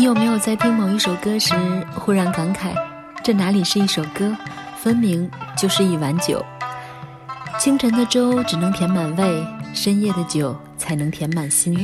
[0.00, 1.52] 你有没有在听某一首歌时
[1.94, 2.72] 忽然感慨，
[3.22, 4.34] 这哪里是一首歌，
[4.78, 6.42] 分明就是一碗酒。
[7.58, 11.74] 清晨的粥只能填满胃，深夜的酒才能填满心。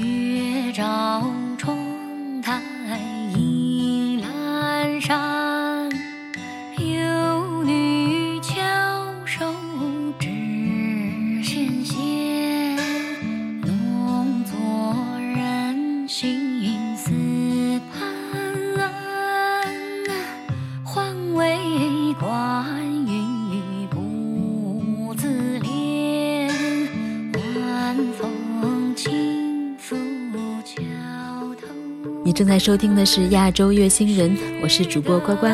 [32.37, 35.46] 正在收听的是亚洲乐星人，我是主播呱呱。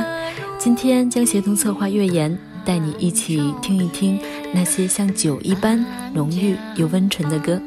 [0.59, 4.19] 今天将协同策划月言，带你一起听一听
[4.53, 7.63] 那些像酒一般浓郁又温醇的歌。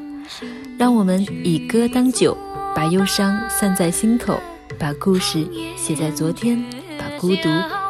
[0.77, 2.37] 让我们以歌当酒，
[2.75, 4.37] 把忧伤散在心头，
[4.77, 6.61] 把故事写在昨天，
[6.99, 7.43] 把孤独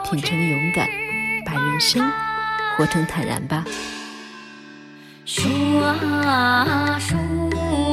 [0.07, 0.87] 品成勇敢，
[1.43, 2.07] 把人生
[2.77, 3.65] 活成坦然吧。
[5.25, 7.17] 数啊数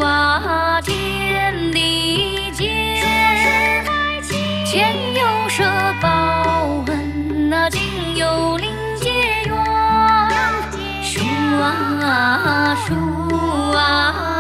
[0.01, 0.52] 啊，
[4.73, 5.63] 前有舍
[6.01, 9.11] 报恩，那今有临结
[9.45, 9.55] 缘。
[11.03, 11.21] 树
[11.61, 12.95] 啊树
[13.77, 14.32] 啊，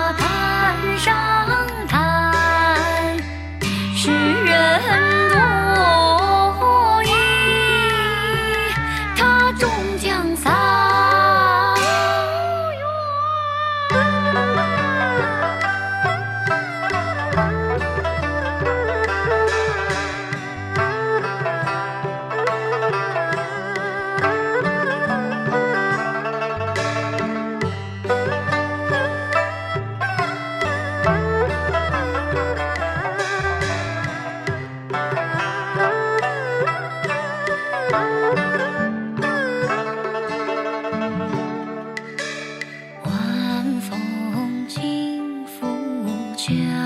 [46.52, 46.81] yeah.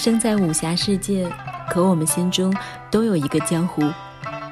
[0.00, 1.30] 生在武侠世界，
[1.68, 2.50] 可我们心中
[2.90, 3.82] 都有一个江湖，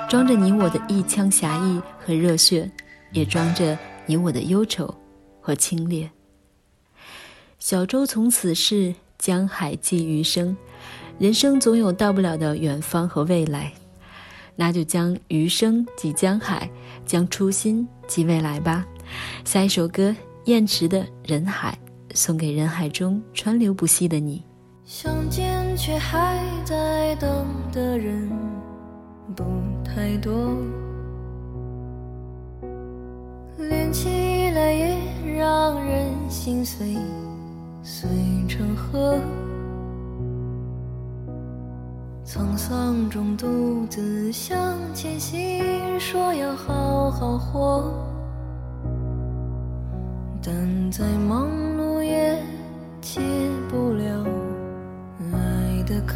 [0.06, 2.70] 装着你我的一腔侠义和热血，
[3.12, 4.94] 也装着你我的忧愁
[5.40, 6.06] 和清冽。
[7.58, 10.54] 小舟从此逝，江海寄余生。
[11.18, 13.72] 人生总有到不了的远方和未来，
[14.54, 16.68] 那就将余生寄江海，
[17.06, 18.84] 将初心寄未来吧。
[19.46, 20.14] 下一首歌，
[20.44, 21.78] 燕池的《人海》，
[22.14, 24.42] 送给人海中川流不息的你。
[24.90, 28.26] 想见却还在等的人
[29.36, 29.44] 不
[29.84, 30.56] 太多，
[33.58, 34.08] 连起
[34.52, 34.96] 来也
[35.36, 36.96] 让人心碎，
[37.82, 38.08] 碎
[38.48, 39.20] 成河。
[42.24, 47.92] 沧桑中独自向前行，说要好好活，
[50.42, 51.46] 但在忙
[56.08, 56.14] 可。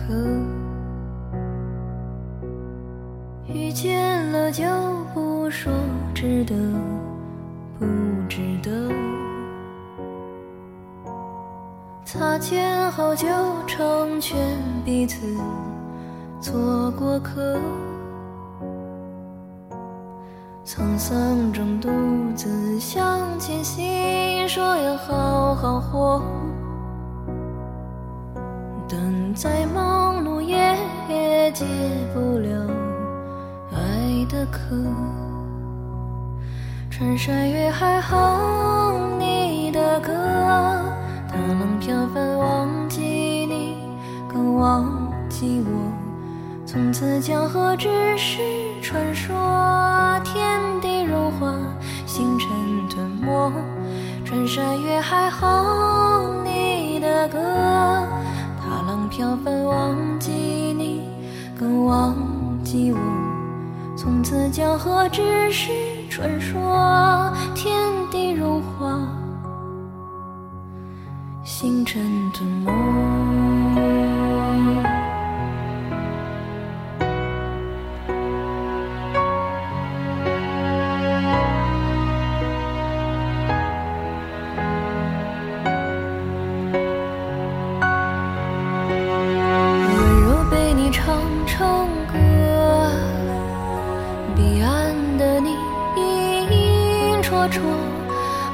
[3.47, 4.65] 遇见了就
[5.13, 5.71] 不说
[6.15, 6.55] 值得
[7.79, 7.85] 不
[8.29, 8.91] 值得？
[12.05, 13.27] 擦肩后就
[13.67, 14.39] 成全
[14.85, 15.37] 彼此
[16.41, 17.59] 做过客，
[20.65, 21.89] 沧桑中独
[22.35, 26.23] 自向前行，说要好好活。
[28.89, 29.82] 等再忙
[31.63, 31.69] 解
[32.13, 32.67] 不了
[33.71, 34.77] 爱的渴。
[36.91, 40.13] 穿山越海哼你的歌，
[41.29, 43.01] 大浪飘翻忘记
[43.47, 43.77] 你，
[44.29, 45.93] 更忘记我。
[46.67, 47.89] 从此江河只
[48.19, 48.41] 是
[48.83, 49.33] 传说，
[50.25, 51.55] 天地融化，
[52.07, 52.49] 星辰
[52.91, 53.53] 吞没。
[54.25, 57.39] 穿山越海哼你的歌。
[59.11, 60.72] 飘帆忘记
[61.63, 62.17] 你，更忘
[62.65, 62.99] 记我。
[63.97, 65.23] 从此江河只
[65.53, 65.71] 是
[66.11, 67.73] 传说，天
[68.11, 68.99] 地融化，
[71.45, 72.03] 星辰
[72.35, 73.62] 吞没。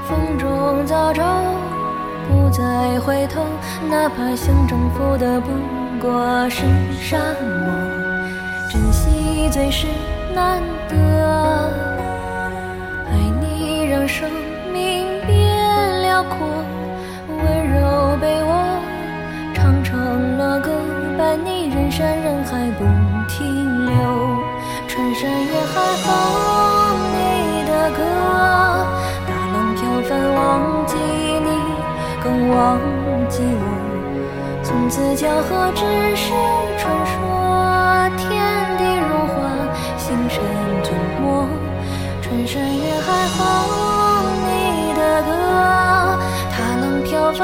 [0.09, 1.23] 风中早走，
[2.27, 3.43] 不再回头，
[3.91, 5.51] 哪怕想征服的不
[6.01, 6.63] 过是
[6.99, 7.71] 沙漠，
[8.71, 9.87] 珍惜最是
[10.35, 10.97] 难得。
[13.11, 13.13] 爱
[13.43, 14.31] 你让生
[14.73, 16.39] 命变辽阔，
[17.29, 18.81] 温柔被我
[19.53, 20.71] 唱成了歌，
[21.19, 22.85] 伴你人山人海不
[23.29, 23.95] 停留。
[24.89, 26.09] 穿山越海哼
[27.13, 28.01] 你的歌，
[30.09, 31.49] 凡忘记你。
[32.25, 32.81] 更忘
[33.29, 33.63] 记我，
[34.65, 35.85] 从此江河只
[36.17, 36.33] 是
[36.79, 38.27] 传说，天
[38.77, 39.37] 地融化，
[39.97, 40.43] 星辰
[40.83, 41.47] 吞没，
[42.21, 43.07] 穿山越海
[43.37, 43.39] 哼
[44.45, 45.29] 你的歌，
[46.51, 47.39] 踏浪飘帆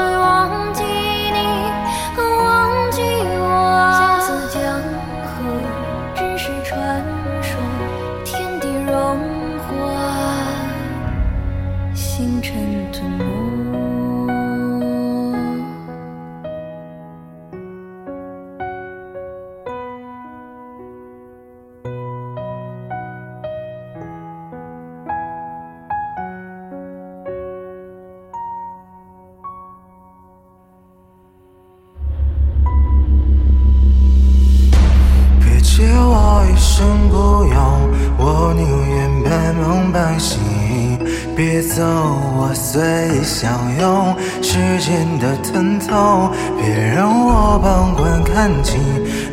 [41.75, 44.15] 走，我随意相拥。
[44.41, 48.79] 时间的疼痛，别让我旁观看清，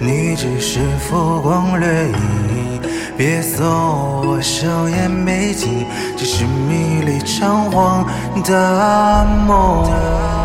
[0.01, 2.83] 你只是浮光掠影。
[3.17, 8.05] 别走，我笑颜美景，只是迷离长惶
[8.43, 10.42] 的梦。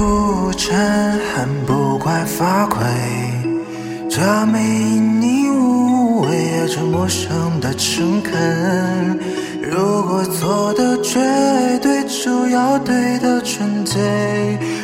[0.00, 2.80] 夜苦沉，恨不怪发亏。
[4.08, 9.20] 这没因你无畏，也这陌生的诚恳。
[9.62, 11.20] 如果错的绝
[11.82, 14.00] 对，就要对的纯粹。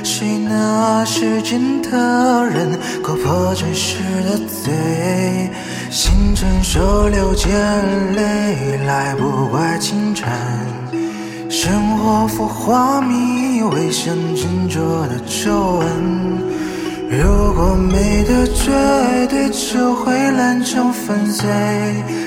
[0.05, 5.51] 谁能时间的人，勾破真实的罪？
[5.91, 7.51] 星辰手流见
[8.15, 10.29] 泪来，不怪清晨。
[11.49, 15.87] 生活浮华迷，微像斟酌的皱纹。
[17.09, 18.73] 如果美的绝
[19.29, 21.49] 对，就会烂成粉碎。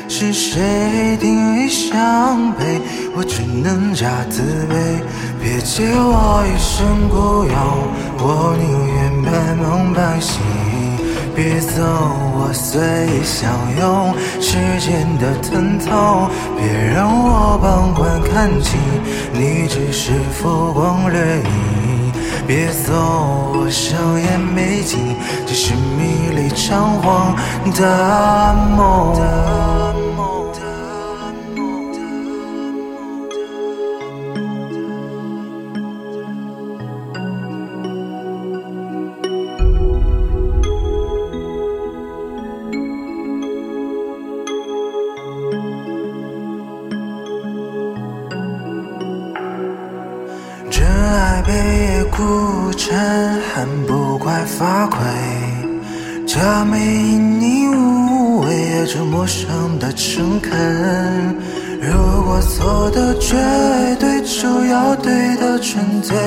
[0.07, 2.81] 是谁定义相配？
[3.15, 5.03] 我只能假自卑。
[5.41, 7.53] 别借我一生孤勇，
[8.19, 10.39] 我宁愿半梦半醒。
[11.35, 14.13] 别走，我随意相拥。
[14.41, 18.79] 时间的疼痛，别让我旁观看清，
[19.33, 22.11] 你只是浮光掠影。
[22.47, 22.93] 别走，
[23.53, 27.35] 我双眼没尽，只是迷离长惶
[27.77, 29.98] 的梦。
[54.59, 54.99] 发亏。
[56.27, 61.37] 这没因你无畏，这陌生的诚恳。
[61.81, 63.37] 如果错的绝
[64.01, 66.17] 对，就要对的纯粹。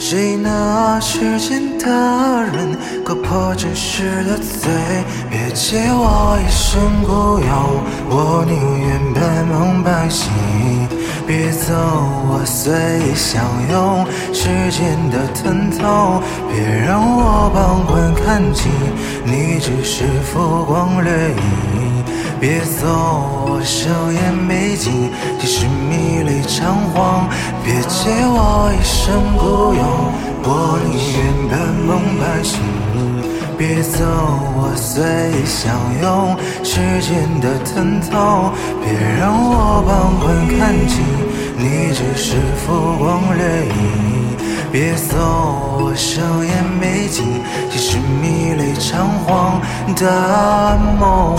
[0.00, 0.98] 谁能啊？
[0.98, 1.86] 世间的
[2.42, 4.68] 人割破真实的嘴，
[5.30, 7.48] 别借我一生孤勇，
[8.10, 10.28] 我宁愿半梦半醒。
[11.26, 11.72] 别走，
[12.28, 14.06] 我随意享用。
[14.32, 18.70] 时间的疼痛，别让我旁观看清，
[19.24, 22.04] 你只是浮光掠影。
[22.38, 22.86] 别走，
[23.48, 27.26] 我笑颜没尽，即使迷离仓皇。
[27.64, 29.82] 别借我一生孤勇，
[30.44, 32.60] 我宁愿半梦半醒。
[33.56, 34.04] 别走，
[34.56, 35.02] 我随
[35.44, 36.36] 相拥。
[36.62, 40.26] 时间的疼痛，别让我旁观
[40.58, 41.02] 看尽，
[41.56, 43.72] 你只是浮光掠影。
[44.72, 45.16] 别走，
[45.78, 47.24] 我双眼没尽，
[47.70, 49.60] 即使迷离仓皇
[49.94, 51.36] 的梦。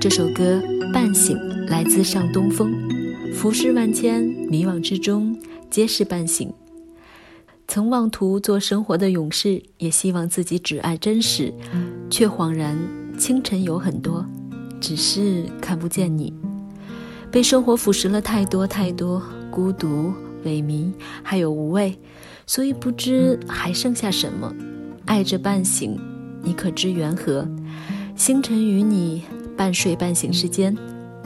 [0.00, 0.60] 这首歌
[0.92, 1.38] 《半醒》
[1.70, 2.72] 来自上东风，
[3.40, 5.34] 浮世万千，迷惘之中
[5.70, 6.52] 皆是半醒。
[7.66, 11.50] 曾妄图做生活的勇士，也希望自己只爱真实，
[12.10, 12.78] 却恍然
[13.18, 14.26] 清晨有很多，
[14.78, 16.34] 只是看不见你。
[17.30, 20.12] 被生活腐蚀了太多太多，孤独、
[20.44, 20.92] 萎靡，
[21.22, 21.98] 还有无畏，
[22.46, 24.54] 所以不知还剩下什么。
[25.06, 25.98] 爱着半醒，
[26.42, 27.48] 你可知缘何？
[28.14, 29.22] 星辰与你。
[29.56, 30.76] 半睡半醒之间，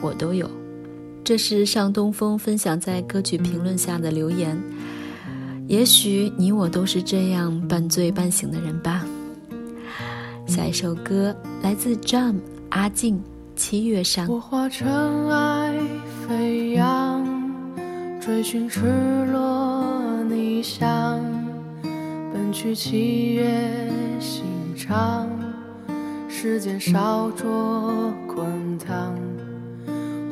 [0.00, 0.48] 我都有。
[1.24, 4.60] 这是上东风分享在歌曲评论下的留言。
[5.66, 9.06] 也许你我都是这样半醉半醒的人吧。
[10.46, 12.34] 下一首歌来自 Jam
[12.68, 13.16] 阿静，
[13.56, 14.28] 《七月上》。
[14.30, 14.86] 我化尘
[15.30, 15.74] 埃
[16.28, 17.26] 飞扬，
[18.20, 18.82] 追寻赤
[19.32, 21.18] 裸逆翔，
[22.30, 23.90] 奔去七月
[24.20, 24.44] 心
[24.76, 25.26] 肠。
[26.28, 29.16] 时间烧灼滚烫，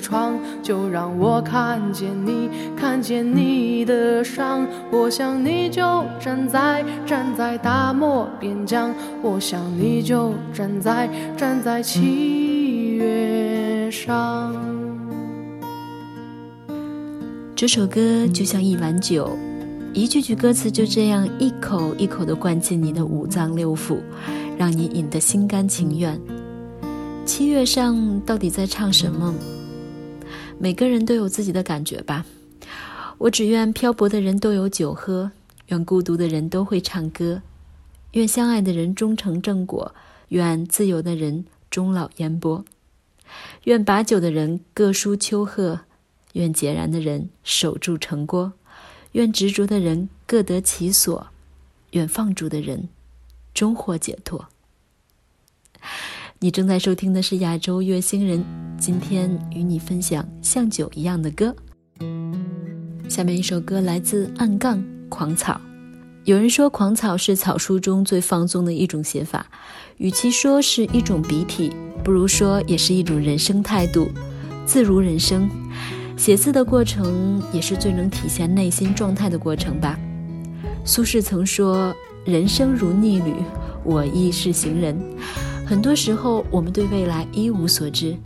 [0.00, 4.66] 窗，就让我看见你，看见你的伤。
[4.90, 8.94] 我想你就站在，站在大漠边疆。
[9.22, 14.54] 我想你就站在站在七月上。
[17.54, 19.36] 这首歌就像一碗酒，
[19.92, 23.98] 一句句歌词就这样一口一口的灌进你的五脏六腑，
[24.56, 26.18] 让你饮得心甘情愿。
[27.26, 29.34] 七月上到底在唱什么？
[30.62, 32.26] 每个人都有自己的感觉吧。
[33.16, 35.32] 我只愿漂泊的人都有酒喝。
[35.68, 37.42] 愿孤独的人都会唱歌，
[38.12, 39.94] 愿相爱的人终成正果，
[40.30, 42.64] 愿自由的人终老烟波，
[43.64, 45.82] 愿把酒的人各抒秋壑，
[46.32, 48.52] 愿孑然的人守住城郭，
[49.12, 51.28] 愿执着的人各得其所，
[51.92, 52.88] 愿放逐的人
[53.54, 54.48] 终获解脱。
[56.42, 58.42] 你正在收听的是亚洲月星人，
[58.78, 61.54] 今天与你分享像酒一样的歌。
[63.10, 65.60] 下面一首歌来自暗杠狂草。
[66.24, 69.44] 有人说，狂草是草书中最放纵的一种写法，
[69.98, 74.08] 与其说是一种笔体，不如说也是一种人生态度，
[74.64, 75.46] 自如人生。
[76.16, 80.00] 写字的过程也是最能体现内心状态的过程吧。
[80.86, 81.94] 苏轼曾说
[82.24, 83.34] ：“人生如逆旅，
[83.84, 84.98] 我亦是行人。”
[85.70, 88.16] 很多时候，我们对未来一无所知，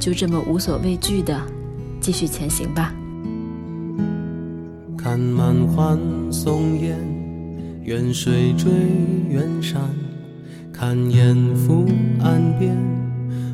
[0.00, 1.38] 就这么无所畏惧的
[2.00, 2.94] 继续前行吧。
[4.96, 5.98] 看满欢
[6.32, 6.98] 松烟，
[7.82, 8.72] 远水追
[9.28, 9.82] 远山，
[10.72, 11.84] 看烟浮
[12.20, 12.74] 岸边，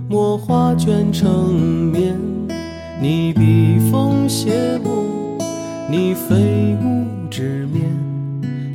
[0.09, 2.17] 墨画卷成绵。
[3.03, 5.05] 你笔锋写墨，
[5.91, 7.83] 你飞舞纸面，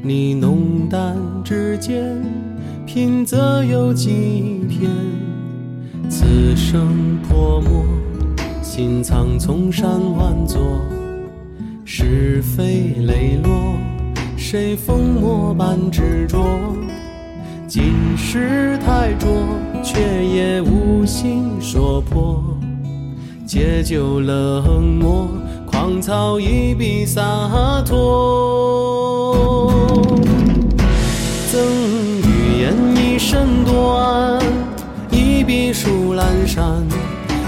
[0.03, 1.15] 你浓淡
[1.45, 2.34] 之间。
[2.95, 4.89] 品则有几篇，
[6.09, 7.83] 此生泼墨，
[8.61, 10.61] 心藏丛山万座，
[11.83, 13.51] 是非磊落，
[14.37, 16.47] 谁风墨般执着？
[17.67, 19.27] 今世太浊，
[19.83, 22.41] 却也无心说破，
[23.45, 25.27] 借酒冷漠，
[25.65, 29.14] 狂草一笔洒脱。
[33.27, 34.39] 身短，
[35.09, 36.85] 一笔书阑珊，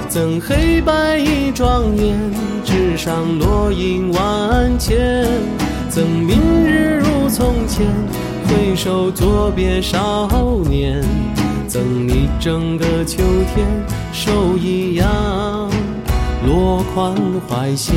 [0.09, 2.17] 赠黑白一庄严，
[2.65, 5.27] 纸上落英万千。
[5.87, 7.85] 赠明日如从前，
[8.47, 10.27] 回首作别少
[10.67, 11.03] 年。
[11.67, 13.21] 赠你整个秋
[13.53, 13.67] 天，
[14.11, 15.69] 手一扬，
[16.47, 17.13] 落款
[17.47, 17.95] 怀仙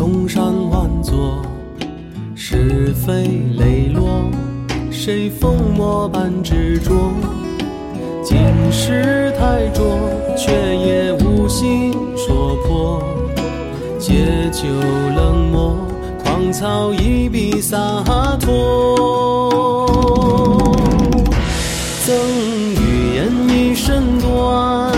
[0.00, 1.42] 丛山万座，
[2.34, 4.30] 是非磊落，
[4.90, 7.12] 谁疯魔般执着？
[8.24, 8.38] 今
[8.72, 9.84] 世太浊，
[10.38, 13.02] 却也无心说破。
[13.98, 14.62] 借酒
[15.14, 15.76] 冷漠，
[16.24, 17.76] 狂草一笔洒
[18.40, 19.86] 脱。
[22.06, 24.96] 赠予言一身短，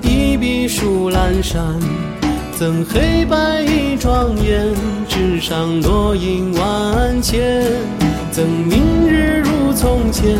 [0.00, 1.78] 一笔书阑珊。
[2.84, 4.74] 黑白一庄严，
[5.08, 7.64] 纸上落英万千。
[8.30, 10.36] 赠明日如从前，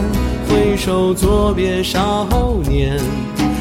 [0.47, 2.29] 回首作别少
[2.69, 3.01] 年。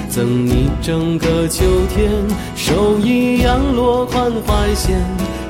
[0.10, 1.64] 赠你整个秋
[1.96, 2.12] 天，
[2.54, 5.00] 手一扬落款怀仙。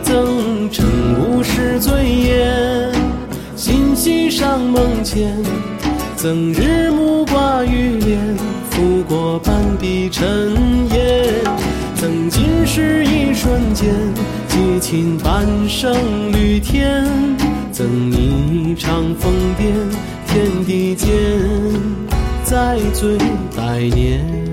[0.04, 0.86] 赠晨
[1.20, 2.94] 雾时醉眼，
[3.56, 5.36] 心系上梦前。
[6.16, 8.38] 赠日暮挂玉帘，
[8.70, 10.54] 拂过半壁尘
[10.92, 11.49] 烟。
[12.00, 13.94] 曾经是一瞬间，
[14.48, 15.94] 激情半生
[16.32, 17.04] 绿天。
[17.74, 19.74] 赠你一场疯癫，
[20.26, 21.10] 天地间
[22.46, 23.18] 再醉
[23.54, 24.49] 百年。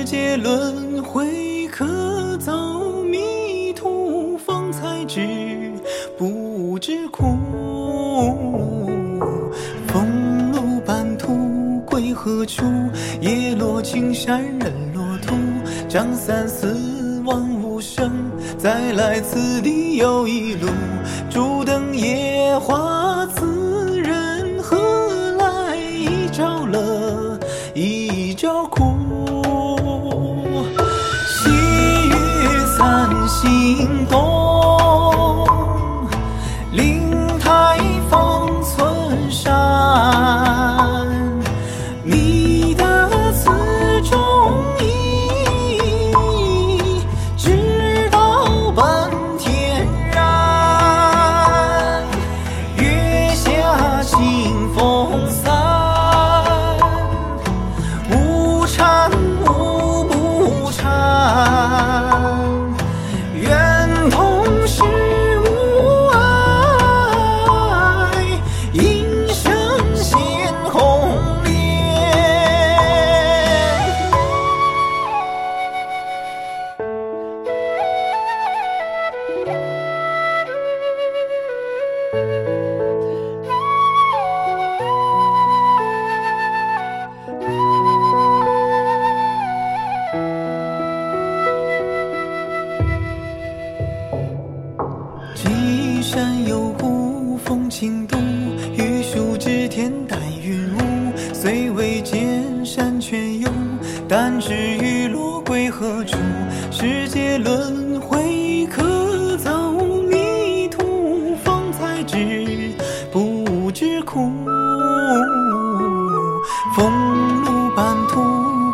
[0.00, 5.70] 世界轮回，可走迷途，方才知
[6.16, 7.22] 不知苦。
[9.88, 12.14] 风露半途归。
[12.14, 12.64] 何处？
[13.20, 15.34] 叶落青山人落土，
[15.86, 18.10] 张三四望无声，
[18.56, 20.68] 再来此地又一路。
[21.28, 23.19] 烛灯夜话
[33.40, 33.99] 心。
[105.80, 106.18] 何处？
[106.70, 109.50] 世界轮回，可走
[110.10, 112.70] 迷途，方才知
[113.10, 114.30] 不知苦。
[116.76, 116.92] 风
[117.46, 118.20] 露半途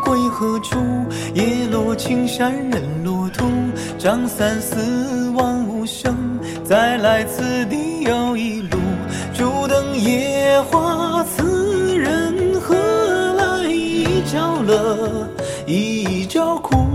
[0.04, 0.80] 归何处？
[1.34, 3.46] 叶落青山人落土。
[3.96, 8.78] 张三四望无声，再来此地又一路。
[9.32, 12.74] 烛灯夜话此人何
[13.34, 13.62] 来？
[13.70, 15.28] 一朝乐，
[15.68, 16.85] 一朝苦。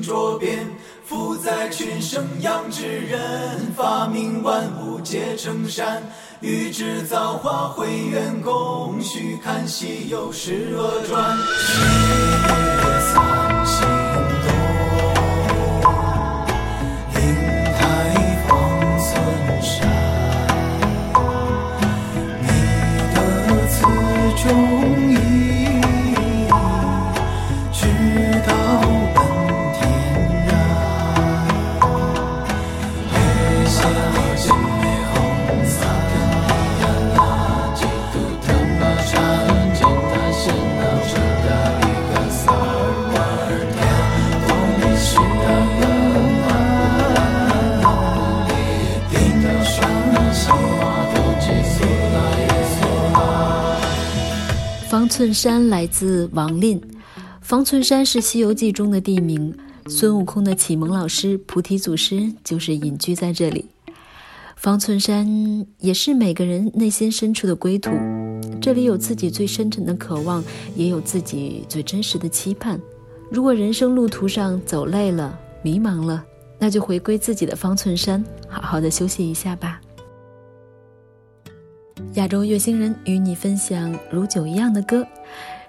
[0.00, 0.66] 此清浊变。
[1.04, 6.02] 富在群生养之人，发明万物皆成善。
[6.40, 11.36] 欲知造化会元功，须看《西游释厄传》。
[11.66, 12.80] 细雨
[13.12, 13.86] 散心
[14.42, 14.50] 动，
[55.30, 56.82] 寸山来自王令。
[57.40, 59.54] 方寸山是《西游记》中的地名，
[59.86, 63.66] 孙悟空的启蒙老师菩提祖师就是隐居在这里。
[64.56, 67.92] 方寸山也是每个人内心深处的归途，
[68.60, 70.42] 这里有自己最深沉的渴望，
[70.74, 72.80] 也有自己最真实的期盼。
[73.30, 76.24] 如果人生路途上走累了、迷茫了，
[76.58, 79.79] 那就回归自己的方寸山，好好的休息一下吧。
[82.20, 85.06] 亚洲月星人与你分享如酒一样的歌。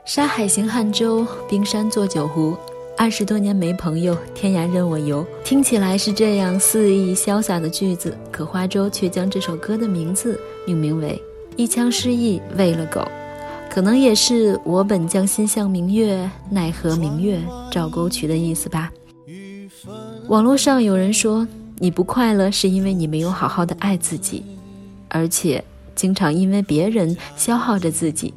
[0.04, 2.58] 沙海行汉州，冰山做酒壶。
[2.98, 5.26] 二十多年没朋友，天涯任我游。
[5.46, 10.38] 听起来是这样肆意潇洒的句子，可花粥却将这首歌的名字
[10.68, 11.18] 命名为
[11.56, 13.02] “一腔诗意喂了狗”，
[13.72, 17.40] 可能也是我本将心向明月，奈何明月
[17.72, 18.92] 照沟渠的意思吧。
[20.28, 24.44] 网络上有人说，你不快乐是因为你没有好好的爱自己，
[25.08, 25.64] 而且
[26.02, 28.34] 经常因为别人消耗着自己。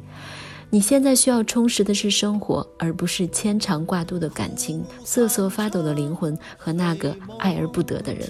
[0.69, 8.29] 你现在需要充实的是生活，而不是牵肠挂肚的感情、瑟瑟发抖的灵魂和那个爱而不得的人。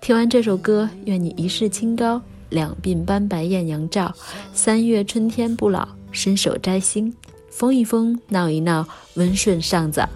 [0.00, 4.12] 听完这首歌，愿你一世清高，两鬓斑白艳阳照，
[4.52, 7.14] 三月春天不老，伸手摘星，
[7.52, 10.08] 疯一疯，闹一闹，温顺上早。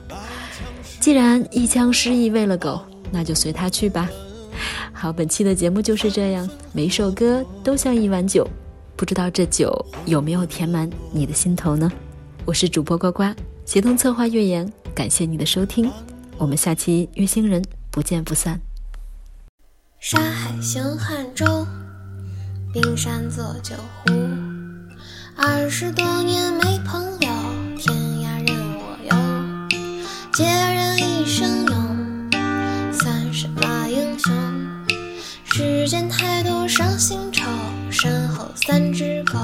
[0.99, 2.81] 既然一腔诗意喂了狗，
[3.13, 4.11] 那就随他去吧。
[5.01, 8.47] 好，本期的节目就是这样，每首歌都像一碗酒，
[8.97, 11.91] 不知道这酒有没有填满你的心头呢？
[12.45, 13.23] 我是主播呱呱，
[13.65, 15.91] 协同策划月言，感谢你的收听，
[16.37, 18.61] 我们下期月星人不见不散。
[20.01, 21.67] 沙海行汉州，
[22.71, 24.13] 冰山做酒壶。
[25.35, 27.29] 二十多年没朋友，
[27.79, 29.17] 天涯任我游。
[30.31, 31.65] 孑然一身
[35.83, 37.43] 世间太多伤心愁，
[37.91, 39.39] 身后三只狗。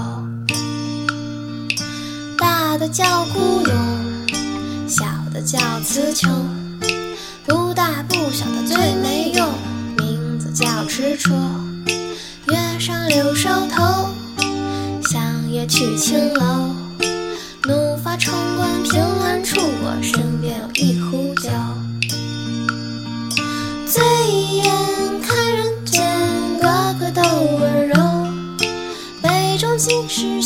[2.36, 3.74] 大的叫孤勇，
[4.86, 6.30] 小的叫词穷，
[7.46, 9.48] 不大不小的最没用。
[9.96, 11.34] 名字叫痴戳，
[12.48, 14.10] 月上柳梢头，
[15.08, 16.68] 向夜去青楼。
[17.62, 21.25] 怒发冲冠凭栏处，我身边有一壶
[29.86, 30.42] 杯中尽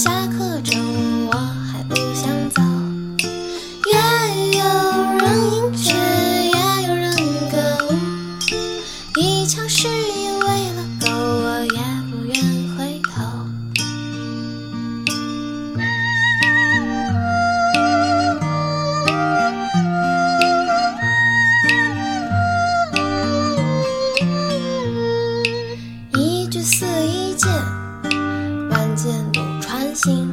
[29.02, 30.28] 剑舞穿心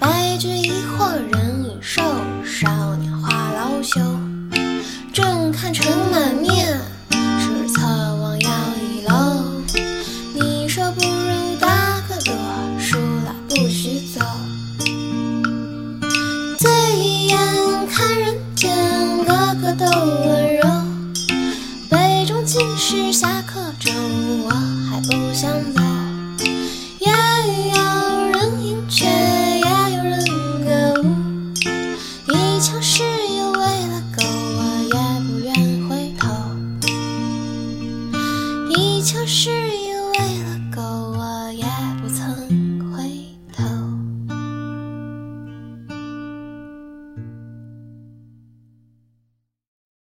[0.00, 2.00] 白驹一晃人已瘦
[2.42, 2.66] 少